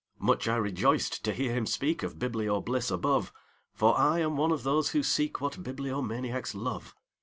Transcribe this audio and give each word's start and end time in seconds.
Much 0.17 0.47
I 0.47 0.55
rejoiced 0.55 1.23
to 1.25 1.31
hear 1.31 1.53
him 1.53 1.65
speakOf 1.65 2.15
biblio 2.17 2.59
bliss 2.65 2.89
above, 2.89 3.31
For 3.75 3.95
I 3.95 4.17
am 4.21 4.35
one 4.35 4.51
of 4.51 4.63
those 4.63 4.93
who 4.93 5.01
seekWhat 5.01 5.61
bibliomaniacs 5.61 6.55
love. 6.55 6.95